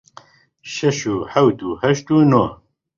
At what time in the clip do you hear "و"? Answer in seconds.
1.13-1.15, 1.67-1.69, 2.13-2.17